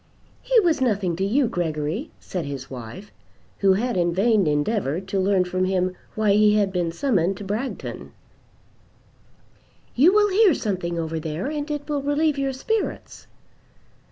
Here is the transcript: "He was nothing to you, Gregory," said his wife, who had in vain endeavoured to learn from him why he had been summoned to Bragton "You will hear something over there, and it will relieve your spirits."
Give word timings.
"He 0.41 0.59
was 0.61 0.81
nothing 0.81 1.15
to 1.17 1.23
you, 1.23 1.47
Gregory," 1.47 2.09
said 2.19 2.43
his 2.45 2.71
wife, 2.71 3.11
who 3.59 3.73
had 3.73 3.95
in 3.95 4.15
vain 4.15 4.47
endeavoured 4.47 5.07
to 5.09 5.19
learn 5.19 5.43
from 5.45 5.65
him 5.65 5.95
why 6.15 6.31
he 6.31 6.55
had 6.55 6.73
been 6.73 6.91
summoned 6.91 7.37
to 7.37 7.43
Bragton 7.43 8.11
"You 9.93 10.11
will 10.11 10.29
hear 10.31 10.55
something 10.55 10.97
over 10.97 11.19
there, 11.19 11.45
and 11.51 11.69
it 11.69 11.87
will 11.87 12.01
relieve 12.01 12.39
your 12.39 12.51
spirits." 12.51 13.27